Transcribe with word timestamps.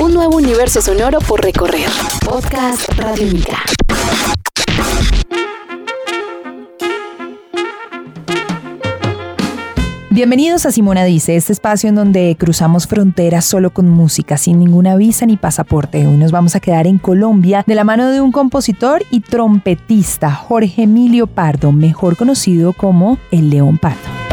Un 0.00 0.14
nuevo 0.14 0.36
universo 0.36 0.80
sonoro 0.80 1.18
por 1.18 1.42
recorrer. 1.42 1.88
Podcast 2.24 2.88
Radiónica. 2.96 3.58
Bienvenidos 10.10 10.66
a 10.66 10.70
Simona 10.70 11.02
Dice, 11.02 11.34
este 11.34 11.52
espacio 11.52 11.88
en 11.88 11.96
donde 11.96 12.36
cruzamos 12.38 12.86
fronteras 12.86 13.44
solo 13.44 13.70
con 13.70 13.88
música, 13.88 14.36
sin 14.36 14.60
ninguna 14.60 14.94
visa 14.94 15.26
ni 15.26 15.36
pasaporte. 15.36 16.06
Hoy 16.06 16.16
nos 16.16 16.30
vamos 16.30 16.54
a 16.54 16.60
quedar 16.60 16.86
en 16.86 16.98
Colombia 16.98 17.64
de 17.66 17.74
la 17.74 17.82
mano 17.82 18.08
de 18.08 18.20
un 18.20 18.30
compositor 18.30 19.04
y 19.10 19.18
trompetista, 19.18 20.32
Jorge 20.32 20.84
Emilio 20.84 21.26
Pardo, 21.26 21.72
mejor 21.72 22.16
conocido 22.16 22.72
como 22.72 23.18
El 23.32 23.50
León 23.50 23.78
Pardo. 23.78 24.27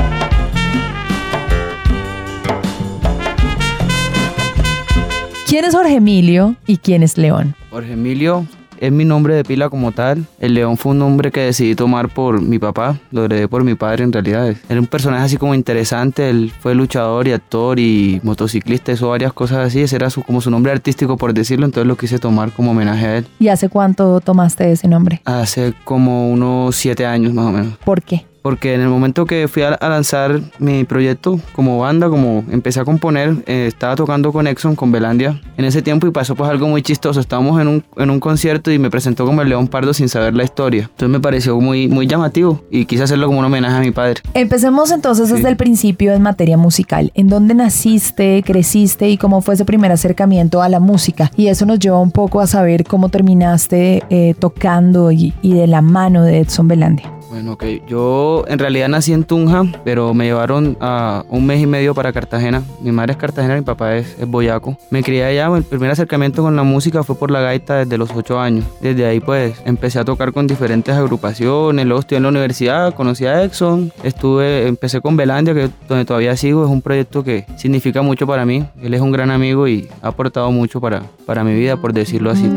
¿Quién 5.47 5.63
es 5.63 5.75
Jorge 5.75 5.97
Emilio 5.97 6.55
y 6.65 6.77
quién 6.77 7.03
es 7.03 7.19
León? 7.19 7.53
Jorge 7.69 7.93
Emilio 7.93 8.47
es 8.79 8.91
mi 8.91 9.05
nombre 9.05 9.35
de 9.35 9.43
pila 9.43 9.69
como 9.69 9.91
tal. 9.91 10.25
El 10.39 10.55
león 10.55 10.75
fue 10.75 10.93
un 10.93 10.97
nombre 10.97 11.31
que 11.31 11.41
decidí 11.41 11.75
tomar 11.75 12.09
por 12.09 12.41
mi 12.41 12.57
papá, 12.57 12.99
lo 13.11 13.25
heredé 13.25 13.47
por 13.47 13.63
mi 13.63 13.75
padre 13.75 14.05
en 14.05 14.11
realidad. 14.11 14.55
Era 14.67 14.79
un 14.79 14.87
personaje 14.87 15.23
así 15.23 15.37
como 15.37 15.53
interesante, 15.53 16.31
él 16.31 16.51
fue 16.59 16.73
luchador 16.73 17.27
y 17.27 17.33
actor 17.33 17.79
y 17.79 18.19
motociclista, 18.23 18.91
hizo 18.91 19.09
varias 19.09 19.33
cosas 19.33 19.59
así, 19.59 19.81
ese 19.81 19.97
era 19.97 20.09
su, 20.09 20.23
como 20.23 20.41
su 20.41 20.49
nombre 20.49 20.71
artístico 20.71 21.15
por 21.15 21.31
decirlo, 21.31 21.67
entonces 21.67 21.87
lo 21.87 21.95
quise 21.95 22.17
tomar 22.17 22.51
como 22.51 22.71
homenaje 22.71 23.05
a 23.05 23.17
él. 23.17 23.27
¿Y 23.37 23.49
hace 23.49 23.69
cuánto 23.69 24.19
tomaste 24.21 24.71
ese 24.71 24.87
nombre? 24.87 25.21
Hace 25.25 25.75
como 25.83 26.27
unos 26.31 26.75
siete 26.75 27.05
años 27.05 27.33
más 27.35 27.45
o 27.45 27.51
menos. 27.51 27.77
¿Por 27.85 28.01
qué? 28.01 28.25
Porque 28.45 28.75
en 28.75 28.81
el 28.81 28.89
momento 28.89 29.25
que 29.25 29.47
fui 29.47 29.63
a, 29.63 29.75
lanzar 29.81 30.39
mi 30.59 30.83
proyecto 30.83 31.39
como 31.53 31.79
banda, 31.79 32.09
como 32.09 32.43
empecé 32.51 32.79
a 32.79 32.85
componer, 32.85 33.37
eh, 33.47 33.65
estaba 33.65 33.95
tocando 33.95 34.31
con 34.31 34.45
Exxon, 34.45 34.75
con 34.75 34.91
Belandia 34.91 35.41
en 35.57 35.65
ese 35.65 35.81
tiempo 35.81 36.05
y 36.05 36.11
pasó 36.11 36.35
pues 36.35 36.47
algo 36.47 36.67
muy 36.67 36.83
chistoso. 36.83 37.19
Estábamos 37.19 37.59
en 37.59 37.67
un, 37.67 37.83
en 37.97 38.11
un 38.11 38.19
concierto 38.19 38.69
y 38.69 38.77
me 38.77 38.91
presentó 38.91 39.25
como 39.25 39.41
el 39.41 39.49
León 39.49 39.67
Pardo 39.67 39.95
sin 39.95 40.09
saber 40.09 40.35
la 40.35 40.43
historia. 40.43 40.83
Entonces 40.83 41.09
me 41.09 41.19
pareció 41.19 41.59
muy, 41.59 41.87
muy 41.87 42.05
llamativo 42.05 42.61
y 42.69 42.85
quise 42.85 43.01
hacerlo 43.01 43.25
como 43.25 43.39
un 43.39 43.45
homenaje 43.45 43.77
a 43.77 43.79
mi 43.79 43.89
padre. 43.89 44.21
Empecemos 44.35 44.91
entonces 44.91 45.29
desde 45.29 45.49
el 45.49 45.57
principio 45.57 46.13
en 46.13 46.21
materia 46.21 46.55
musical. 46.55 47.11
¿En 47.15 47.29
dónde 47.29 47.55
naciste, 47.55 48.43
creciste 48.45 49.09
y 49.09 49.17
cómo 49.17 49.41
fue 49.41 49.55
ese 49.55 49.65
primer 49.65 49.91
acercamiento 49.91 50.61
a 50.61 50.69
la 50.69 50.79
música? 50.79 51.31
Y 51.35 51.47
eso 51.47 51.65
nos 51.65 51.79
lleva 51.79 51.99
un 51.99 52.11
poco 52.11 52.41
a 52.41 52.45
saber 52.45 52.83
cómo 52.83 53.09
terminaste 53.09 54.03
eh, 54.11 54.35
tocando 54.37 55.11
y, 55.11 55.33
y 55.41 55.55
de 55.55 55.65
la 55.65 55.81
mano 55.81 56.21
de 56.21 56.41
Edson 56.41 56.67
Belandia. 56.67 57.14
Bueno, 57.29 57.53
ok. 57.53 57.63
Yo 57.87 58.45
en 58.47 58.59
realidad 58.59 58.87
nací 58.87 59.13
en 59.13 59.23
Tunja, 59.23 59.63
pero 59.83 60.13
me 60.13 60.25
llevaron 60.25 60.77
a 60.79 61.23
un 61.29 61.45
mes 61.45 61.61
y 61.61 61.65
medio 61.65 61.93
para 61.93 62.13
Cartagena. 62.13 62.63
Mi 62.81 62.91
madre 62.91 63.13
es 63.13 63.17
cartagena, 63.17 63.55
mi 63.55 63.61
papá 63.61 63.95
es, 63.95 64.15
boyaco. 64.27 64.77
Me 64.89 65.03
crié 65.03 65.25
allá, 65.25 65.55
el 65.55 65.63
primer 65.63 65.91
acercamiento 65.91 66.43
con 66.43 66.55
la 66.55 66.63
música 66.63 67.03
fue 67.03 67.15
por 67.15 67.31
la 67.31 67.41
gaita 67.41 67.77
desde 67.77 67.97
los 67.97 68.11
8 68.11 68.39
años. 68.39 68.65
Desde 68.81 69.05
ahí 69.05 69.19
pues 69.19 69.61
empecé 69.65 69.99
a 69.99 70.05
tocar 70.05 70.31
con 70.33 70.47
diferentes 70.47 70.95
agrupaciones, 70.95 71.85
luego 71.85 71.99
estudié 71.99 72.17
en 72.17 72.23
la 72.23 72.29
universidad, 72.29 72.93
conocí 72.93 73.25
a 73.25 73.43
Exxon, 73.43 73.91
estuve, 74.03 74.67
empecé 74.67 75.01
con 75.01 75.17
Belandia, 75.17 75.53
que 75.53 75.69
donde 75.87 76.05
todavía 76.05 76.35
sigo, 76.37 76.63
es 76.63 76.69
un 76.69 76.81
proyecto 76.81 77.23
que 77.23 77.45
significa 77.57 78.01
mucho 78.01 78.27
para 78.27 78.45
mí. 78.45 78.65
Él 78.81 78.93
es 78.93 79.01
un 79.01 79.11
gran 79.11 79.31
amigo 79.31 79.67
y 79.67 79.87
ha 80.01 80.09
aportado 80.09 80.51
mucho 80.51 80.79
para, 80.79 81.03
para 81.25 81.43
mi 81.43 81.53
vida, 81.53 81.77
por 81.77 81.93
decirlo 81.93 82.31
así. 82.31 82.49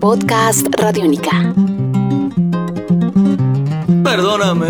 Podcast 0.00 0.66
Radiónica. 0.78 1.54
Perdóname 4.10 4.66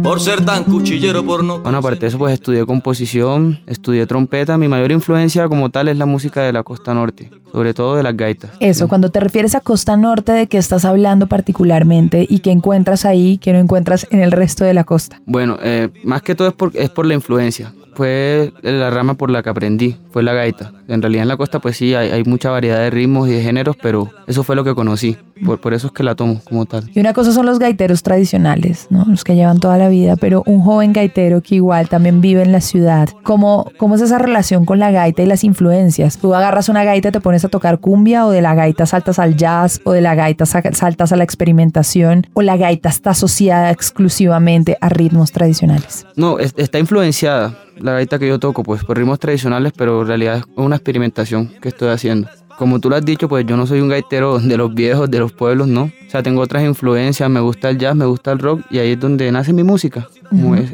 por 0.00 0.20
ser 0.20 0.44
tan 0.44 0.62
cuchillero, 0.62 1.24
por 1.24 1.42
no. 1.42 1.58
Bueno, 1.58 1.78
aparte 1.78 2.02
de 2.02 2.06
eso, 2.06 2.18
pues 2.18 2.34
estudié 2.34 2.64
composición, 2.64 3.58
estudié 3.66 4.06
trompeta. 4.06 4.56
Mi 4.56 4.68
mayor 4.68 4.92
influencia 4.92 5.48
como 5.48 5.70
tal 5.70 5.88
es 5.88 5.98
la 5.98 6.06
música 6.06 6.40
de 6.42 6.52
la 6.52 6.62
costa 6.62 6.94
norte, 6.94 7.32
sobre 7.50 7.74
todo 7.74 7.96
de 7.96 8.04
las 8.04 8.16
gaitas. 8.16 8.52
Eso, 8.60 8.86
cuando 8.86 9.10
te 9.10 9.18
refieres 9.18 9.56
a 9.56 9.60
costa 9.60 9.96
norte, 9.96 10.30
¿de 10.30 10.46
qué 10.46 10.58
estás 10.58 10.84
hablando 10.84 11.26
particularmente 11.26 12.26
y 12.30 12.38
qué 12.38 12.52
encuentras 12.52 13.04
ahí 13.04 13.38
que 13.38 13.52
no 13.52 13.58
encuentras 13.58 14.06
en 14.10 14.20
el 14.20 14.30
resto 14.30 14.64
de 14.64 14.72
la 14.72 14.84
costa? 14.84 15.20
Bueno, 15.26 15.58
eh, 15.60 15.88
más 16.04 16.22
que 16.22 16.36
todo 16.36 16.46
es 16.46 16.54
por, 16.54 16.70
es 16.76 16.90
por 16.90 17.06
la 17.06 17.14
influencia 17.14 17.72
fue 17.94 18.52
la 18.62 18.90
rama 18.90 19.14
por 19.14 19.30
la 19.30 19.42
que 19.42 19.50
aprendí, 19.50 19.96
fue 20.10 20.22
la 20.22 20.32
gaita. 20.32 20.72
En 20.88 21.00
realidad 21.00 21.22
en 21.22 21.28
la 21.28 21.36
costa 21.36 21.60
pues 21.60 21.76
sí, 21.76 21.94
hay, 21.94 22.10
hay 22.10 22.24
mucha 22.24 22.50
variedad 22.50 22.78
de 22.78 22.90
ritmos 22.90 23.28
y 23.28 23.32
de 23.32 23.42
géneros, 23.42 23.76
pero 23.80 24.10
eso 24.26 24.42
fue 24.42 24.56
lo 24.56 24.64
que 24.64 24.74
conocí, 24.74 25.16
por, 25.44 25.60
por, 25.60 25.74
eso 25.74 25.88
es 25.88 25.92
que 25.92 26.02
la 26.02 26.14
tomo 26.14 26.40
como 26.44 26.66
tal. 26.66 26.90
Y 26.94 27.00
una 27.00 27.12
cosa 27.12 27.32
son 27.32 27.46
los 27.46 27.58
gaiteros 27.58 28.02
tradicionales, 28.02 28.86
¿no? 28.90 29.04
los 29.06 29.24
que 29.24 29.34
llevan 29.34 29.60
toda 29.60 29.78
la 29.78 29.88
vida, 29.88 30.16
pero 30.16 30.42
un 30.46 30.60
joven 30.62 30.92
gaitero 30.92 31.40
que 31.40 31.56
igual 31.56 31.88
también 31.88 32.20
vive 32.20 32.42
en 32.42 32.52
la 32.52 32.60
ciudad, 32.60 33.08
¿cómo, 33.22 33.70
cómo 33.76 33.96
es 33.96 34.00
esa 34.00 34.18
relación 34.18 34.64
con 34.64 34.78
la 34.78 34.90
gaita 34.90 35.22
y 35.22 35.26
las 35.26 35.44
influencias? 35.44 36.18
Tú 36.18 36.34
agarras 36.34 36.68
una 36.68 36.84
gaita 36.84 37.08
y 37.08 37.12
te 37.12 37.20
pones 37.20 37.44
a 37.44 37.48
tocar 37.48 37.80
cumbia 37.80 38.26
o 38.26 38.30
de 38.30 38.42
la 38.42 38.54
gaita 38.54 38.86
saltas 38.86 39.18
al 39.18 39.36
jazz 39.36 39.80
o 39.84 39.92
de 39.92 40.00
la 40.00 40.14
gaita 40.14 40.46
saltas 40.46 41.12
a 41.12 41.16
la 41.16 41.24
experimentación 41.24 42.26
o 42.34 42.42
la 42.42 42.56
gaita 42.56 42.88
está 42.88 43.10
asociada 43.10 43.70
exclusivamente 43.70 44.76
a 44.80 44.88
ritmos 44.88 45.32
tradicionales. 45.32 46.06
No, 46.16 46.38
está 46.38 46.78
influenciada 46.78 47.58
la 47.76 47.92
gaita 47.92 48.18
que 48.18 48.28
yo 48.28 48.38
toco, 48.38 48.62
pues 48.62 48.84
por 48.84 48.96
ritmos 48.96 49.18
tradicionales, 49.18 49.72
pero 49.76 50.02
en 50.02 50.08
realidad 50.08 50.36
es 50.38 50.44
una 50.56 50.76
experimentación 50.76 51.48
que 51.60 51.68
estoy 51.68 51.88
haciendo. 51.88 52.28
Como 52.58 52.80
tú 52.80 52.88
lo 52.90 52.96
has 52.96 53.04
dicho, 53.04 53.28
pues 53.28 53.44
yo 53.46 53.56
no 53.56 53.66
soy 53.66 53.80
un 53.80 53.88
gaitero 53.88 54.38
de 54.38 54.56
los 54.56 54.74
viejos, 54.74 55.10
de 55.10 55.18
los 55.18 55.32
pueblos, 55.32 55.68
no. 55.68 55.84
O 55.84 56.10
sea, 56.10 56.22
tengo 56.22 56.42
otras 56.42 56.62
influencias, 56.62 57.28
me 57.28 57.40
gusta 57.40 57.70
el 57.70 57.78
jazz, 57.78 57.96
me 57.96 58.04
gusta 58.04 58.30
el 58.32 58.38
rock 58.38 58.62
y 58.70 58.78
ahí 58.78 58.92
es 58.92 59.00
donde 59.00 59.30
nace 59.32 59.52
mi 59.52 59.64
música, 59.64 60.06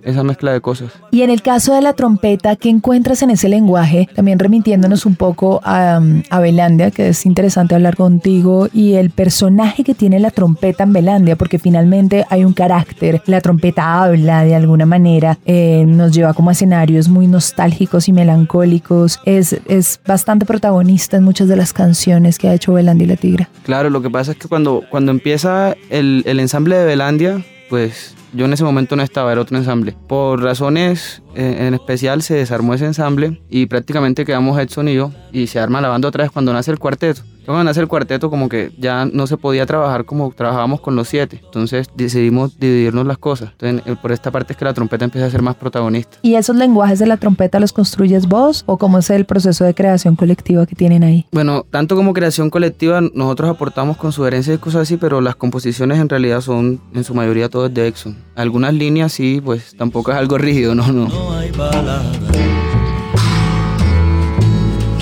esa 0.04 0.22
mezcla 0.22 0.52
de 0.52 0.60
cosas. 0.60 0.90
Y 1.10 1.22
en 1.22 1.30
el 1.30 1.40
caso 1.40 1.74
de 1.74 1.80
la 1.80 1.94
trompeta, 1.94 2.56
¿qué 2.56 2.68
encuentras 2.68 3.22
en 3.22 3.30
ese 3.30 3.48
lenguaje? 3.48 4.08
También 4.14 4.38
remitiéndonos 4.38 5.06
un 5.06 5.16
poco 5.16 5.60
a, 5.64 6.00
a 6.28 6.40
Belandia, 6.40 6.90
que 6.90 7.08
es 7.08 7.24
interesante 7.24 7.74
hablar 7.74 7.96
contigo, 7.96 8.68
y 8.72 8.94
el 8.94 9.10
personaje 9.10 9.82
que 9.82 9.94
tiene 9.94 10.20
la 10.20 10.30
trompeta 10.30 10.84
en 10.84 10.92
Belandia, 10.92 11.36
porque 11.36 11.58
finalmente 11.58 12.26
hay 12.28 12.44
un 12.44 12.52
carácter, 12.52 13.22
la 13.24 13.40
trompeta 13.40 14.02
habla 14.02 14.44
de 14.44 14.54
alguna 14.54 14.84
manera, 14.84 15.38
eh, 15.46 15.84
nos 15.86 16.12
lleva 16.12 16.34
como 16.34 16.50
a 16.50 16.52
escenarios 16.52 17.08
muy 17.08 17.26
nostálgicos 17.26 18.08
y 18.08 18.12
melancólicos, 18.12 19.20
es, 19.24 19.58
es 19.66 20.00
bastante 20.06 20.44
protagonista 20.44 21.16
en 21.16 21.24
muchas 21.24 21.48
de 21.48 21.56
las 21.56 21.69
canciones 21.72 22.38
que 22.38 22.48
ha 22.48 22.54
hecho 22.54 22.72
Belandia 22.72 23.04
y 23.04 23.08
la 23.08 23.16
Tigra. 23.16 23.48
Claro, 23.64 23.90
lo 23.90 24.02
que 24.02 24.10
pasa 24.10 24.32
es 24.32 24.38
que 24.38 24.48
cuando, 24.48 24.82
cuando 24.90 25.10
empieza 25.10 25.76
el, 25.90 26.22
el 26.26 26.40
ensamble 26.40 26.76
de 26.76 26.84
Belandia, 26.84 27.44
pues 27.68 28.14
yo 28.32 28.44
en 28.44 28.52
ese 28.52 28.64
momento 28.64 28.96
no 28.96 29.02
estaba, 29.02 29.32
era 29.32 29.40
otro 29.40 29.56
ensamble. 29.56 29.94
Por 30.06 30.42
razones 30.42 31.22
en 31.34 31.74
especial 31.74 32.22
se 32.22 32.34
desarmó 32.34 32.74
ese 32.74 32.86
ensamble 32.86 33.40
y 33.48 33.66
prácticamente 33.66 34.24
quedamos 34.24 34.58
Edson 34.58 34.88
y 34.88 34.94
yo 34.94 35.12
y 35.32 35.46
se 35.46 35.60
arma 35.60 35.80
la 35.80 35.88
banda 35.88 36.08
otra 36.08 36.24
vez 36.24 36.32
cuando 36.32 36.52
nace 36.52 36.70
el 36.70 36.78
cuarteto. 36.78 37.22
Cuando 37.46 37.64
nace 37.64 37.80
el 37.80 37.88
cuarteto 37.88 38.30
como 38.30 38.48
que 38.48 38.70
ya 38.78 39.06
no 39.06 39.26
se 39.26 39.36
podía 39.36 39.66
trabajar 39.66 40.04
como 40.04 40.30
trabajábamos 40.30 40.80
con 40.80 40.94
los 40.94 41.08
siete. 41.08 41.40
Entonces 41.44 41.88
decidimos 41.96 42.58
dividirnos 42.58 43.06
las 43.06 43.18
cosas. 43.18 43.50
Entonces 43.58 43.98
por 43.98 44.12
esta 44.12 44.30
parte 44.30 44.52
es 44.52 44.56
que 44.56 44.64
la 44.64 44.74
trompeta 44.74 45.04
empieza 45.04 45.26
a 45.26 45.30
ser 45.30 45.42
más 45.42 45.56
protagonista. 45.56 46.18
¿Y 46.22 46.34
esos 46.34 46.54
lenguajes 46.54 46.98
de 46.98 47.06
la 47.06 47.16
trompeta 47.16 47.58
los 47.58 47.72
construyes 47.72 48.28
vos 48.28 48.62
o 48.66 48.76
cómo 48.78 48.98
es 48.98 49.10
el 49.10 49.24
proceso 49.24 49.64
de 49.64 49.74
creación 49.74 50.16
colectiva 50.16 50.66
que 50.66 50.76
tienen 50.76 51.02
ahí? 51.02 51.26
Bueno, 51.32 51.66
tanto 51.68 51.96
como 51.96 52.12
creación 52.12 52.50
colectiva 52.50 53.00
nosotros 53.00 53.50
aportamos 53.50 53.96
con 53.96 54.12
sugerencias 54.12 54.56
y 54.56 54.60
cosas 54.60 54.82
así, 54.82 54.96
pero 54.96 55.20
las 55.20 55.34
composiciones 55.34 55.98
en 55.98 56.08
realidad 56.08 56.42
son 56.42 56.80
en 56.94 57.04
su 57.04 57.14
mayoría 57.14 57.48
todas 57.48 57.72
de 57.72 57.88
Exxon. 57.88 58.16
Algunas 58.36 58.74
líneas 58.74 59.12
sí, 59.12 59.40
pues 59.44 59.74
tampoco 59.76 60.12
es 60.12 60.18
algo 60.18 60.38
rígido, 60.38 60.74
no, 60.74 60.92
no. 60.92 61.08
No 61.20 61.34
hay 61.34 61.50
balada. 61.50 62.02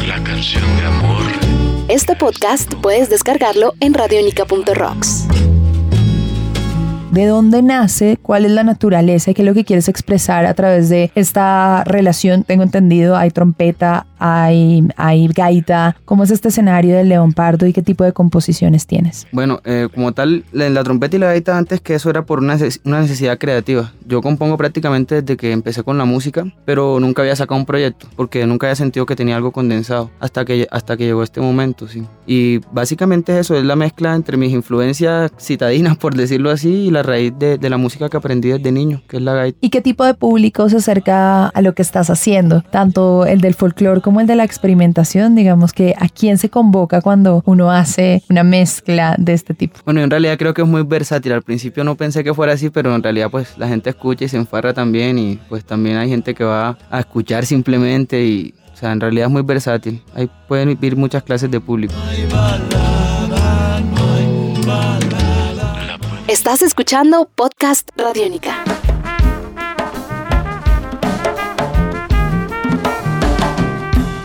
La 0.09 0.21
canción 0.25 0.65
de 0.77 0.84
amor. 0.84 1.23
Este 1.87 2.17
podcast 2.17 2.75
puedes 2.83 3.09
descargarlo 3.09 3.75
en 3.79 3.95
radionica.rocks. 3.95 5.29
de 7.12 7.27
dónde 7.27 7.62
nace, 7.62 8.19
cuál 8.21 8.45
es 8.45 8.51
la 8.51 8.65
naturaleza 8.65 9.31
y 9.31 9.34
qué 9.34 9.43
es 9.43 9.47
lo 9.47 9.55
que 9.55 9.65
quieres 9.65 9.89
expresar 9.89 10.45
a 10.47 10.55
través 10.55 10.89
de 10.89 11.11
esta 11.15 11.83
relación. 11.84 12.43
Tengo 12.45 12.62
entendido, 12.65 13.17
hay 13.17 13.31
trompeta, 13.31 14.06
hay, 14.19 14.87
hay 14.97 15.29
gaita. 15.29 15.97
¿Cómo 16.05 16.25
es 16.25 16.31
este 16.31 16.49
escenario 16.49 16.97
del 16.97 17.09
León 17.09 17.32
Pardo 17.32 17.67
y 17.67 17.73
qué 17.73 17.82
tipo 17.82 18.05
de 18.05 18.12
composiciones 18.12 18.87
tienes? 18.87 19.26
Bueno, 19.32 19.61
eh, 19.65 19.88
como 19.94 20.12
tal, 20.12 20.44
la, 20.53 20.69
la 20.70 20.85
trompeta 20.85 21.17
y 21.17 21.19
la 21.20 21.26
gaita 21.26 21.56
antes 21.56 21.81
que 21.81 21.94
eso 21.94 22.11
era 22.11 22.25
por 22.25 22.41
una, 22.41 22.56
una 22.85 23.00
necesidad 23.00 23.38
creativa. 23.38 23.93
Yo 24.06 24.23
compongo 24.23 24.56
prácticamente 24.56 25.23
desde 25.23 25.37
que 25.37 25.53
empecé 25.53 25.82
con 25.82 25.99
la 25.99 26.05
música, 26.05 26.44
pero 26.65 27.00
nunca 27.00 27.23
había 27.23 27.37
sacado 27.37 27.61
un 27.61 27.67
proyecto, 27.67 28.09
porque 28.17 28.47
nunca 28.47 28.67
había 28.67 28.76
sentido 28.76 29.06
que 29.06 29.17
tenía 29.17 29.37
algo 29.37 29.53
condensado, 29.53 30.11
hasta 30.21 30.44
que, 30.44 30.67
hasta 30.71 30.97
que 30.97 31.05
llegó 31.05 31.23
este 31.23 31.41
momento, 31.41 31.88
sí. 31.88 32.05
Y 32.26 32.59
básicamente 32.73 33.38
eso 33.38 33.56
es 33.56 33.64
la 33.64 33.76
mezcla 33.76 34.14
entre 34.14 34.37
mis 34.37 34.53
influencias 34.53 35.31
citadinas, 35.38 35.97
por 35.97 36.14
decirlo 36.14 36.50
así, 36.50 36.87
y 36.87 36.91
la 36.91 37.03
raíz 37.03 37.32
de, 37.38 37.59
de 37.59 37.71
la 37.71 37.76
música 37.76 38.09
que 38.09 38.17
aprendí 38.17 38.49
desde 38.49 38.73
niño, 38.73 39.03
que 39.09 39.19
es 39.19 39.23
la 39.23 39.35
gaita. 39.35 39.59
¿Y 39.61 39.71
qué 39.71 39.81
tipo 39.81 40.05
de 40.05 40.14
público 40.14 40.69
se 40.69 40.76
acerca 40.76 41.49
a 41.49 41.62
lo 41.62 41.75
que 41.75 41.82
estás 41.82 42.11
haciendo? 42.11 42.62
Tanto 42.71 43.26
el 43.26 43.41
del 43.41 43.55
folclore 43.55 44.00
como 44.08 44.22
el 44.22 44.26
de 44.26 44.37
la 44.37 44.44
experimentación, 44.44 45.34
digamos 45.34 45.75
que 45.75 45.94
a 45.99 46.08
quién 46.08 46.38
se 46.38 46.49
convoca 46.49 47.02
cuando 47.02 47.43
uno 47.44 47.70
hace 47.70 48.22
una 48.31 48.43
mezcla 48.43 49.14
de 49.19 49.34
este 49.34 49.52
tipo. 49.52 49.81
Bueno, 49.84 50.00
en 50.00 50.08
realidad 50.08 50.38
creo 50.38 50.55
que 50.55 50.62
es 50.62 50.69
muy 50.69 50.82
versátil. 50.82 51.34
Al 51.34 51.43
principio 51.43 51.84
no 51.84 51.94
pensé 51.94 52.25
que 52.25 52.32
fuera 52.32 52.55
así, 52.55 52.70
pero 52.70 52.94
en 52.94 53.02
realidad 53.02 53.31
pues 53.31 53.58
la 53.58 53.69
gente 53.69 53.90
escucha 53.90 54.25
y 54.25 54.28
se 54.28 54.38
enfarra 54.38 54.72
también 54.72 55.19
y 55.19 55.38
pues 55.50 55.62
también 55.62 55.99
hay 55.99 56.08
gente 56.08 56.34
que 56.34 56.43
va 56.43 56.78
a 56.88 57.00
escuchar 57.00 57.44
simplemente 57.44 58.25
y 58.25 58.55
sea, 58.78 58.93
en 58.93 59.00
realidad 59.02 59.26
es 59.26 59.32
muy 59.32 59.43
versátil. 59.43 60.02
Ahí 60.14 60.31
pueden 60.46 60.69
vivir 60.69 60.96
muchas 60.96 61.22
clases 61.22 61.50
de 61.50 61.61
público. 61.61 61.93
Estás 66.28 66.62
escuchando 66.62 67.28
Podcast 67.34 67.90
Radiónica. 67.94 68.64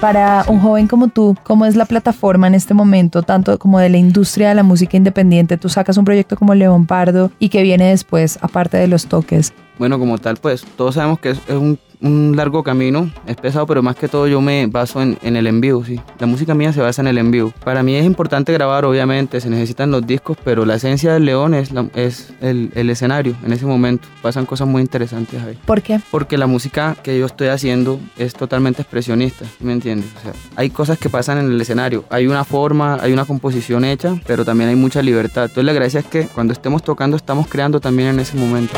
Para 0.03 0.43
un 0.49 0.59
joven 0.59 0.87
como 0.89 1.07
tú, 1.07 1.37
¿cómo 1.43 1.65
es 1.65 1.77
la 1.77 1.85
plataforma 1.85 2.45
en 2.47 2.55
este 2.55 2.73
momento, 2.73 3.23
tanto 3.23 3.57
como 3.57 3.79
de 3.79 3.87
la 3.87 3.95
industria 3.95 4.49
de 4.49 4.55
la 4.55 4.61
música 4.61 4.97
independiente? 4.97 5.55
Tú 5.55 5.69
sacas 5.69 5.95
un 5.95 6.03
proyecto 6.03 6.35
como 6.35 6.53
León 6.53 6.87
Pardo 6.87 7.31
y 7.39 7.47
que 7.47 7.63
viene 7.63 7.87
después, 7.87 8.37
aparte 8.41 8.75
de 8.75 8.89
los 8.89 9.05
toques. 9.05 9.53
Bueno, 9.79 9.97
como 9.99 10.17
tal, 10.17 10.35
pues 10.35 10.65
todos 10.75 10.95
sabemos 10.95 11.19
que 11.19 11.29
es, 11.29 11.37
es 11.47 11.55
un 11.55 11.79
un 12.03 12.35
largo 12.35 12.63
camino, 12.63 13.09
es 13.25 13.37
pesado, 13.37 13.65
pero 13.65 13.81
más 13.81 13.95
que 13.95 14.07
todo 14.07 14.27
yo 14.27 14.41
me 14.41 14.67
baso 14.67 15.01
en, 15.01 15.17
en, 15.23 15.35
el 15.37 15.47
envío, 15.47 15.83
sí. 15.85 15.99
La 16.19 16.27
música 16.27 16.53
mía 16.53 16.73
se 16.73 16.81
basa 16.81 17.01
en 17.01 17.07
el 17.07 17.17
envío. 17.17 17.53
Para 17.63 17.81
mí 17.81 17.95
es 17.95 18.05
importante 18.05 18.51
grabar, 18.51 18.85
obviamente, 18.85 19.39
se 19.39 19.49
necesitan 19.49 19.89
los 19.89 20.05
discos, 20.05 20.37
pero 20.43 20.65
la 20.65 20.75
esencia 20.75 21.13
del 21.13 21.25
león 21.25 21.53
es, 21.53 21.71
la, 21.71 21.87
es 21.95 22.33
el, 22.41 22.71
el, 22.75 22.89
escenario 22.89 23.35
en 23.45 23.53
ese 23.53 23.65
momento. 23.65 24.07
Pasan 24.21 24.45
cosas 24.45 24.67
muy 24.67 24.81
interesantes 24.81 25.41
ahí. 25.41 25.57
¿Por 25.65 25.81
qué? 25.81 25.99
Porque 26.11 26.37
la 26.37 26.45
música 26.45 26.97
que 27.01 27.17
yo 27.17 27.25
estoy 27.25 27.47
haciendo 27.47 27.99
es 28.17 28.33
totalmente 28.33 28.81
expresionista, 28.81 29.45
¿me 29.61 29.71
entiendes? 29.71 30.09
O 30.17 30.21
sea, 30.21 30.33
hay 30.57 30.69
cosas 30.69 30.97
que 30.97 31.09
pasan 31.09 31.37
en 31.37 31.51
el 31.51 31.61
escenario. 31.61 32.03
Hay 32.09 32.27
una 32.27 32.43
forma, 32.43 32.99
hay 33.01 33.13
una 33.13 33.23
composición 33.23 33.85
hecha, 33.85 34.15
pero 34.27 34.43
también 34.43 34.69
hay 34.69 34.75
mucha 34.75 35.01
libertad. 35.01 35.43
Entonces 35.43 35.63
la 35.63 35.73
gracia 35.73 36.01
es 36.01 36.05
que 36.05 36.27
cuando 36.27 36.51
estemos 36.51 36.83
tocando 36.83 37.15
estamos 37.15 37.47
creando 37.47 37.79
también 37.79 38.09
en 38.09 38.19
ese 38.19 38.35
momento. 38.37 38.73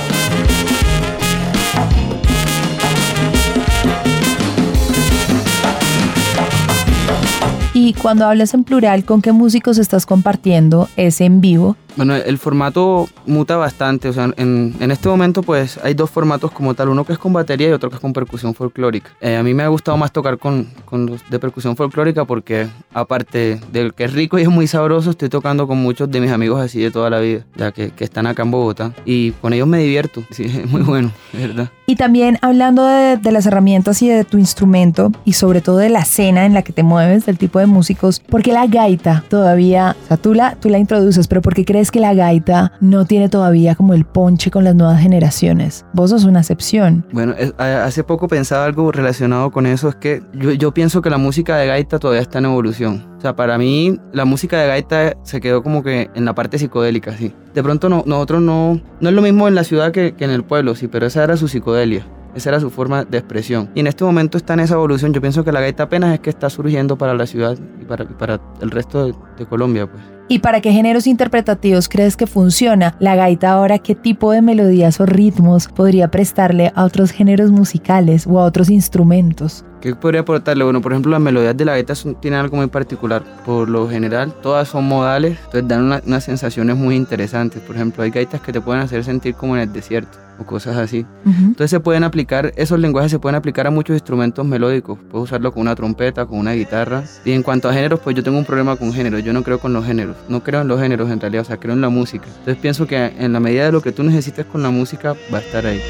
Cuando 8.02 8.26
hablas 8.26 8.54
en 8.54 8.64
plural, 8.64 9.06
¿con 9.06 9.22
qué 9.22 9.32
músicos 9.32 9.78
estás 9.78 10.06
compartiendo 10.06 10.90
ese 10.96 11.26
en 11.26 11.42
vivo? 11.42 11.76
Bueno, 11.96 12.16
el 12.16 12.38
formato 12.38 13.08
muta 13.26 13.58
bastante. 13.58 14.10
O 14.10 14.14
sea, 14.14 14.32
en, 14.38 14.76
en, 14.80 14.92
este 14.92 15.08
momento, 15.08 15.44
pues 15.44 15.80
hay 15.84 15.94
dos 15.94 16.10
formatos 16.10 16.52
como 16.52 16.74
tal: 16.74 16.90
uno 16.90 17.06
que 17.06 17.14
es 17.14 17.20
con 17.20 17.34
batería 17.34 17.70
y 17.70 17.72
otro 17.72 17.90
que 17.90 17.96
es 17.96 18.02
con 18.02 18.14
percusión 18.14 18.54
folclórica. 18.54 19.12
Eh, 19.22 19.38
a 19.38 19.44
mí 19.44 19.54
me 19.54 19.64
ha 19.64 19.68
gustado 19.68 19.98
más 19.98 20.12
tocar 20.12 20.38
con, 20.38 20.68
con 20.86 21.06
los 21.06 21.30
de 21.30 21.40
percusión 21.40 21.76
folclórica 21.76 22.26
porque, 22.26 22.68
aparte 22.94 23.60
del 23.72 23.94
que 23.94 24.06
es 24.06 24.14
rico 24.14 24.38
y 24.38 24.42
es 24.42 24.50
muy 24.50 24.68
sabroso, 24.68 25.12
estoy 25.12 25.30
tocando 25.30 25.68
con 25.68 25.78
muchos 25.78 26.10
de 26.12 26.20
mis 26.20 26.32
amigos 26.32 26.60
así 26.62 26.80
de 26.80 26.92
toda 26.92 27.10
la 27.10 27.20
vida, 27.20 27.46
ya 27.56 27.72
que, 27.72 27.92
que 27.92 28.04
están 28.04 28.28
acá 28.28 28.44
en 28.44 28.52
Bogotá. 28.52 28.92
Y 29.06 29.32
con 29.32 29.54
ellos 29.54 29.68
me 29.68 29.80
divierto. 29.80 30.24
Sí, 30.32 30.44
es 30.64 30.70
muy 30.70 30.82
bueno, 30.82 31.12
¿verdad? 31.34 31.70
Y 31.88 31.96
también 31.96 32.40
hablando 32.42 32.86
de, 32.86 33.18
de 33.18 33.32
las 33.32 33.46
herramientas 33.46 34.02
y 34.02 34.10
de 34.10 34.24
tu 34.24 34.38
instrumento 34.38 35.12
y 35.24 35.34
sobre 35.34 35.62
todo 35.62 35.78
de 35.78 35.90
la 35.90 36.00
escena 36.00 36.46
en 36.46 36.54
la 36.54 36.62
que 36.62 36.74
te 36.74 36.84
mueves, 36.84 37.26
del 37.26 37.38
tipo 37.38 37.60
de 37.60 37.68
músicos, 37.68 38.22
porque 38.28 38.52
la 38.52 38.68
gaita 38.68 39.24
todavía, 39.30 39.96
o 40.04 40.08
sea, 40.08 40.18
tú 40.18 40.34
la, 40.34 40.56
tú 40.56 40.70
la 40.70 40.80
introduces, 40.80 41.28
pero 41.28 41.42
¿por 41.42 41.54
qué 41.54 41.64
crees 41.86 41.92
que 41.92 42.00
la 42.00 42.14
gaita 42.14 42.72
no 42.80 43.06
tiene 43.06 43.30
todavía 43.30 43.76
como 43.76 43.94
el 43.94 44.06
ponche 44.06 44.50
con 44.50 44.64
las 44.64 44.76
nuevas 44.76 45.00
generaciones? 45.00 45.86
Vos 45.94 46.10
sos 46.10 46.24
una 46.24 46.40
excepción. 46.40 47.06
Bueno, 47.12 47.34
es, 47.38 47.54
hace 47.60 48.04
poco 48.04 48.28
pensaba 48.28 48.66
algo 48.66 48.92
relacionado 48.92 49.52
con 49.52 49.66
eso, 49.66 49.90
es 49.90 49.96
que 49.96 50.24
yo, 50.34 50.52
yo 50.52 50.74
pienso 50.74 51.02
que 51.02 51.10
la 51.10 51.18
música 51.18 51.58
de 51.58 51.68
gaita 51.68 52.00
todavía 52.00 52.22
está 52.22 52.40
en 52.40 52.46
evolución. 52.46 53.06
O 53.18 53.22
sea, 53.22 53.36
para 53.36 53.58
mí 53.58 54.00
la 54.14 54.26
música 54.26 54.60
de 54.60 54.68
gaita 54.68 55.14
se 55.24 55.42
quedó 55.42 55.62
como 55.62 55.84
que 55.84 56.10
en 56.16 56.26
la 56.26 56.34
parte 56.34 56.58
psicodélica, 56.58 57.16
sí. 57.18 57.34
De 57.54 57.62
pronto 57.64 57.88
no, 57.90 58.04
nosotros 58.06 58.42
no, 58.42 58.82
no 59.00 59.10
es 59.10 59.16
lo 59.16 59.22
mismo 59.22 59.48
en 59.48 59.56
la 59.56 59.64
ciudad 59.64 59.92
que, 59.92 60.16
que 60.16 60.26
en 60.26 60.32
el 60.32 60.44
pueblo, 60.44 60.76
sí, 60.76 60.88
pero 60.88 61.06
esa 61.06 61.24
era 61.24 61.38
su 61.38 61.48
psicodelia. 61.48 62.06
Esa 62.36 62.50
era 62.50 62.60
su 62.60 62.70
forma 62.70 63.06
de 63.06 63.18
expresión. 63.18 63.70
Y 63.76 63.80
en 63.80 63.88
este 63.88 64.04
momento 64.04 64.38
está 64.38 64.56
en 64.56 64.60
esa 64.60 64.74
evolución. 64.74 65.14
Yo 65.14 65.22
pienso 65.22 65.46
que 65.46 65.54
la 65.54 65.62
gaita 65.62 65.84
apenas 65.84 66.14
es 66.14 66.20
que 66.20 66.30
está 66.30 66.50
surgiendo 66.50 66.98
para 66.98 67.14
la 67.14 67.26
ciudad 67.26 67.58
y 67.82 67.86
para, 67.86 68.06
para 68.06 68.42
el 68.60 68.72
resto 68.72 69.06
de, 69.06 69.16
de 69.38 69.46
Colombia, 69.46 69.88
pues. 69.88 70.02
¿Y 70.28 70.40
para 70.40 70.60
qué 70.60 70.72
géneros 70.72 71.06
interpretativos 71.06 71.88
crees 71.88 72.18
que 72.18 72.26
funciona 72.26 72.96
la 73.00 73.16
gaita 73.16 73.52
ahora? 73.52 73.78
¿Qué 73.78 73.94
tipo 73.94 74.32
de 74.32 74.42
melodías 74.42 75.00
o 75.00 75.06
ritmos 75.06 75.68
podría 75.68 76.10
prestarle 76.10 76.72
a 76.74 76.84
otros 76.84 77.12
géneros 77.12 77.52
musicales 77.52 78.26
o 78.26 78.40
a 78.40 78.44
otros 78.46 78.72
instrumentos? 78.72 79.64
¿Qué 79.82 79.94
podría 79.94 80.22
aportarle? 80.22 80.64
Bueno, 80.64 80.82
por 80.82 80.94
ejemplo, 80.94 81.12
las 81.12 81.22
melodías 81.22 81.56
de 81.56 81.64
la 81.64 81.74
gaita 81.74 81.94
son, 81.94 82.16
tienen 82.16 82.40
algo 82.40 82.58
muy 82.58 82.66
particular. 82.66 83.22
Por 83.46 83.70
lo 83.70 83.88
general, 83.88 84.34
todas 84.42 84.68
son 84.68 84.88
modales, 84.88 85.38
entonces 85.46 85.68
dan 85.68 85.84
una, 85.84 86.02
unas 86.04 86.24
sensaciones 86.24 86.76
muy 86.76 86.96
interesantes. 86.96 87.62
Por 87.62 87.76
ejemplo, 87.76 88.02
hay 88.02 88.10
gaitas 88.10 88.42
que 88.42 88.52
te 88.52 88.60
pueden 88.60 88.82
hacer 88.82 89.04
sentir 89.04 89.36
como 89.36 89.56
en 89.56 89.62
el 89.62 89.72
desierto 89.72 90.18
o 90.40 90.46
cosas 90.46 90.78
así. 90.78 91.06
Uh 91.26 91.30
-huh. 91.30 91.38
Entonces 91.40 91.70
se 91.70 91.80
pueden 91.80 92.04
aplicar, 92.04 92.52
esos 92.56 92.80
lenguajes 92.80 93.12
se 93.12 93.20
pueden 93.20 93.36
aplicar 93.36 93.68
a 93.68 93.72
muchos 93.72 93.96
instrumentos 93.96 94.46
melódicos. 94.46 94.98
Puedes 95.10 95.26
usarlo 95.26 95.52
con 95.52 95.62
una 95.62 95.76
trompeta, 95.76 96.26
con 96.26 96.40
una 96.40 96.54
guitarra. 96.54 97.04
Y 97.24 97.32
en 97.32 97.44
cuanto 97.44 97.70
a 97.70 97.74
géneros, 97.74 98.00
pues 98.00 98.16
yo 98.16 98.24
tengo 98.24 98.38
un 98.38 98.46
problema 98.46 98.76
con 98.76 98.92
géneros. 98.94 99.24
Yo 99.26 99.34
no 99.34 99.42
creo 99.42 99.60
con 99.60 99.74
los 99.74 99.84
géneros. 99.84 100.16
No 100.30 100.44
creo 100.44 100.62
en 100.62 100.68
los 100.68 100.80
géneros 100.80 101.10
en 101.10 101.20
realidad, 101.20 101.42
o 101.42 101.46
sea, 101.46 101.58
creo 101.58 101.74
en 101.74 101.82
la 101.82 101.90
música. 101.90 102.26
Entonces 102.28 102.58
pienso 102.58 102.86
que 102.86 103.12
en 103.18 103.34
la 103.34 103.40
medida 103.40 103.66
de 103.66 103.72
lo 103.72 103.82
que 103.82 103.92
tú 103.92 104.04
necesites 104.04 104.46
con 104.46 104.62
la 104.62 104.70
música, 104.70 105.16
va 105.34 105.40
a 105.40 105.42
estar 105.42 105.66
ahí. 105.66 105.82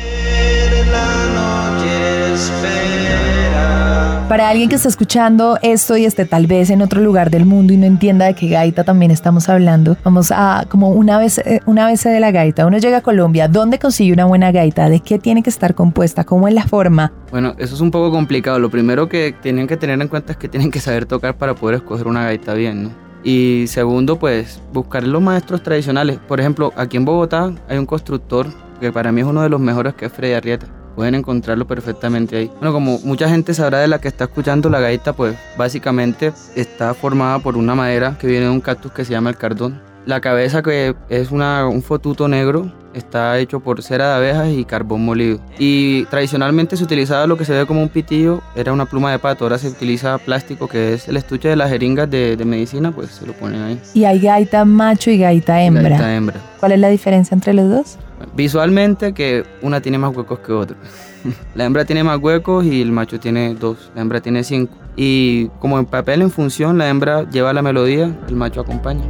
Para 4.29 4.47
alguien 4.47 4.69
que 4.69 4.75
está 4.75 4.87
escuchando 4.87 5.59
esto 5.61 5.97
y 5.97 6.05
esté 6.05 6.23
tal 6.23 6.47
vez 6.47 6.69
en 6.69 6.81
otro 6.81 7.01
lugar 7.01 7.29
del 7.29 7.45
mundo 7.45 7.73
y 7.73 7.77
no 7.77 7.85
entienda 7.85 8.25
de 8.25 8.35
qué 8.35 8.47
gaita 8.47 8.85
también 8.85 9.11
estamos 9.11 9.49
hablando, 9.49 9.97
vamos 10.05 10.31
a 10.31 10.65
como 10.69 10.91
una 10.91 11.17
vez, 11.17 11.41
una 11.65 11.87
vez 11.87 12.05
de 12.05 12.19
la 12.21 12.31
gaita. 12.31 12.65
Uno 12.65 12.77
llega 12.77 12.97
a 12.97 13.01
Colombia, 13.01 13.49
¿dónde 13.49 13.79
consigue 13.79 14.13
una 14.13 14.23
buena 14.23 14.53
gaita? 14.53 14.87
¿De 14.87 15.01
qué 15.01 15.19
tiene 15.19 15.43
que 15.43 15.49
estar 15.49 15.75
compuesta? 15.75 16.23
¿Cómo 16.23 16.47
es 16.47 16.53
la 16.53 16.65
forma? 16.65 17.11
Bueno, 17.31 17.53
eso 17.57 17.75
es 17.75 17.81
un 17.81 17.91
poco 17.91 18.11
complicado. 18.11 18.59
Lo 18.59 18.69
primero 18.69 19.09
que 19.09 19.35
tienen 19.41 19.67
que 19.67 19.75
tener 19.75 20.01
en 20.01 20.07
cuenta 20.07 20.31
es 20.31 20.37
que 20.37 20.47
tienen 20.47 20.71
que 20.71 20.79
saber 20.79 21.05
tocar 21.05 21.37
para 21.37 21.53
poder 21.53 21.75
escoger 21.75 22.07
una 22.07 22.23
gaita 22.23 22.53
bien, 22.53 22.83
¿no? 22.83 23.04
Y 23.25 23.65
segundo, 23.67 24.17
pues 24.17 24.61
buscar 24.71 25.03
los 25.03 25.21
maestros 25.21 25.63
tradicionales. 25.63 26.19
Por 26.19 26.39
ejemplo, 26.39 26.71
aquí 26.77 26.95
en 26.95 27.03
Bogotá 27.03 27.51
hay 27.67 27.77
un 27.77 27.85
constructor 27.85 28.47
que 28.79 28.91
para 28.93 29.11
mí 29.11 29.19
es 29.19 29.27
uno 29.27 29.41
de 29.41 29.49
los 29.49 29.59
mejores 29.59 29.95
que 29.95 30.05
es 30.05 30.13
Freddy 30.13 30.33
Arrieta 30.33 30.67
pueden 30.95 31.15
encontrarlo 31.15 31.67
perfectamente 31.67 32.37
ahí. 32.37 32.51
Bueno, 32.59 32.73
como 32.73 32.99
mucha 32.99 33.29
gente 33.29 33.53
sabrá 33.53 33.79
de 33.79 33.87
la 33.87 33.99
que 33.99 34.07
está 34.07 34.23
escuchando 34.25 34.69
la 34.69 34.79
gaita, 34.79 35.13
pues 35.13 35.37
básicamente 35.57 36.31
está 36.55 36.93
formada 36.93 37.39
por 37.39 37.57
una 37.57 37.75
madera 37.75 38.17
que 38.17 38.27
viene 38.27 38.45
de 38.45 38.51
un 38.51 38.61
cactus 38.61 38.91
que 38.91 39.05
se 39.05 39.11
llama 39.11 39.29
el 39.29 39.37
cardón. 39.37 39.81
La 40.05 40.21
cabeza 40.21 40.61
que 40.61 40.95
es 41.09 41.31
una, 41.31 41.67
un 41.67 41.81
fotuto 41.81 42.27
negro 42.27 42.71
está 42.93 43.37
hecho 43.39 43.59
por 43.59 43.81
cera 43.81 44.09
de 44.09 44.15
abejas 44.15 44.49
y 44.49 44.63
carbón 44.63 45.03
molido. 45.03 45.39
Y 45.57 46.05
tradicionalmente 46.05 46.77
se 46.77 46.83
utilizaba 46.83 47.27
lo 47.27 47.37
que 47.37 47.45
se 47.45 47.53
ve 47.53 47.65
como 47.65 47.81
un 47.81 47.89
pitillo, 47.89 48.41
era 48.55 48.71
una 48.71 48.85
pluma 48.85 49.11
de 49.11 49.19
pato. 49.19 49.45
Ahora 49.45 49.57
se 49.57 49.67
utiliza 49.67 50.17
plástico, 50.19 50.67
que 50.67 50.93
es 50.93 51.07
el 51.07 51.17
estuche 51.17 51.49
de 51.49 51.55
las 51.55 51.69
jeringas 51.69 52.09
de, 52.09 52.37
de 52.37 52.45
medicina, 52.45 52.91
pues 52.91 53.11
se 53.11 53.25
lo 53.25 53.33
ponen 53.33 53.61
ahí. 53.63 53.81
Y 53.93 54.05
hay 54.05 54.19
gaita 54.19 54.63
macho 54.63 55.09
y 55.09 55.17
gaita 55.17 55.61
hembra. 55.61 55.89
Gaita 55.89 56.15
hembra. 56.15 56.35
¿Cuál 56.59 56.73
es 56.73 56.79
la 56.79 56.89
diferencia 56.89 57.33
entre 57.33 57.53
los 57.53 57.69
dos? 57.69 57.97
Visualmente 58.35 59.13
que 59.13 59.43
una 59.61 59.81
tiene 59.81 59.97
más 59.97 60.15
huecos 60.15 60.39
que 60.39 60.53
otra. 60.53 60.77
la 61.55 61.65
hembra 61.65 61.83
tiene 61.83 62.03
más 62.03 62.19
huecos 62.19 62.63
y 62.63 62.81
el 62.81 62.91
macho 62.91 63.19
tiene 63.19 63.55
dos. 63.55 63.91
La 63.95 64.01
hembra 64.01 64.21
tiene 64.21 64.43
cinco. 64.43 64.73
Y 64.95 65.47
como 65.59 65.79
en 65.79 65.85
papel 65.85 66.21
en 66.21 66.31
función, 66.31 66.77
la 66.77 66.87
hembra 66.87 67.29
lleva 67.29 67.51
la 67.53 67.61
melodía, 67.61 68.15
el 68.29 68.35
macho 68.35 68.61
acompaña. 68.61 69.03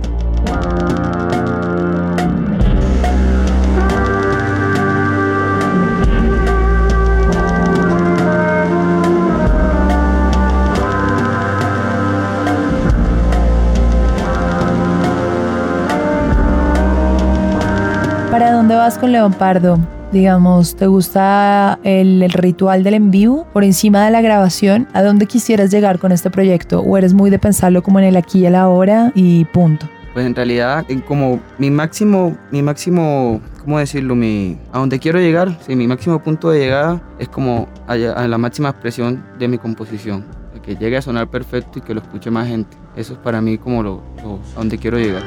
¿Para 18.36 18.52
dónde 18.52 18.76
vas 18.76 18.98
con 18.98 19.14
Leopardo? 19.14 19.80
Digamos, 20.12 20.76
¿te 20.76 20.88
gusta 20.88 21.80
el, 21.84 22.22
el, 22.22 22.34
ritual 22.34 22.84
del 22.84 22.96
en 22.96 23.10
vivo 23.10 23.48
por 23.54 23.64
encima 23.64 24.04
de 24.04 24.12
la 24.12 24.20
grabación? 24.20 24.90
¿A 24.92 25.04
dónde 25.04 25.26
quisieras 25.26 25.72
llegar 25.72 26.00
con 26.00 26.12
este 26.12 26.30
proyecto? 26.30 26.82
¿O 26.82 26.98
eres 26.98 27.14
muy 27.14 27.30
de 27.30 27.40
pensarlo 27.40 27.82
como 27.82 28.00
en 28.00 28.04
el 28.08 28.18
aquí 28.18 28.40
y 28.40 28.46
el 28.46 28.56
ahora 28.56 29.14
y 29.16 29.46
punto? 29.46 29.88
Pues 30.14 30.26
en 30.26 30.36
realidad, 30.36 30.86
como 31.08 31.40
mi 31.58 31.72
máximo, 31.72 32.36
mi 32.52 32.62
máximo, 32.62 33.40
¿cómo 33.64 33.80
decirlo? 33.80 34.16
Mi, 34.16 34.60
a 34.74 34.80
donde 34.80 35.00
quiero 35.00 35.18
llegar, 35.22 35.58
sí, 35.66 35.74
mi 35.78 35.88
máximo 35.88 36.22
punto 36.22 36.50
de 36.50 36.60
llegada 36.60 37.02
es 37.20 37.30
como 37.30 37.70
a, 37.88 37.94
a 37.94 38.28
la 38.28 38.38
máxima 38.38 38.68
expresión 38.68 39.24
de 39.40 39.48
mi 39.48 39.58
composición. 39.58 40.26
Que 40.62 40.76
llegue 40.76 40.98
a 40.98 41.02
sonar 41.02 41.30
perfecto 41.30 41.80
y 41.80 41.82
que 41.84 41.94
lo 41.94 42.02
escuche 42.02 42.30
más 42.32 42.50
gente. 42.50 42.76
Eso 42.98 43.14
es 43.14 43.20
para 43.20 43.40
mí 43.40 43.58
como 43.58 43.82
lo, 43.82 44.04
lo 44.22 44.40
a 44.56 44.58
donde 44.58 44.78
quiero 44.78 44.98
llegar. 44.98 45.24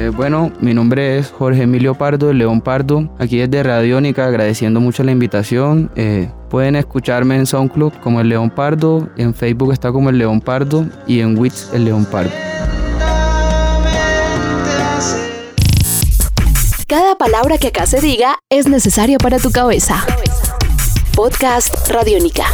Eh, 0.00 0.08
bueno, 0.08 0.50
mi 0.60 0.72
nombre 0.72 1.18
es 1.18 1.30
Jorge 1.30 1.64
Emilio 1.64 1.94
Pardo, 1.94 2.32
León 2.32 2.62
Pardo, 2.62 3.14
aquí 3.18 3.36
desde 3.36 3.62
Radiónica, 3.62 4.24
agradeciendo 4.24 4.80
mucho 4.80 5.04
la 5.04 5.12
invitación. 5.12 5.90
Eh, 5.94 6.30
pueden 6.48 6.74
escucharme 6.74 7.36
en 7.36 7.44
SoundCloud 7.44 7.92
como 8.02 8.22
el 8.22 8.30
León 8.30 8.48
Pardo, 8.48 9.10
en 9.18 9.34
Facebook 9.34 9.74
está 9.74 9.92
como 9.92 10.08
el 10.08 10.16
León 10.16 10.40
Pardo 10.40 10.86
y 11.06 11.20
en 11.20 11.36
Wix 11.38 11.68
el 11.74 11.84
León 11.84 12.06
Pardo. 12.06 12.30
Cada 16.86 17.16
palabra 17.18 17.58
que 17.58 17.66
acá 17.66 17.84
se 17.84 18.00
diga 18.00 18.38
es 18.48 18.68
necesaria 18.68 19.18
para 19.18 19.38
tu 19.38 19.50
cabeza. 19.50 20.02
Podcast 21.14 21.90
Radiónica. 21.90 22.46